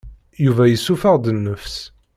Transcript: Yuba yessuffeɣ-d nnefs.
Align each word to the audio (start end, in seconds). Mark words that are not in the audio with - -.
Yuba 0.45 0.63
yessuffeɣ-d 0.67 1.25
nnefs. 1.35 1.77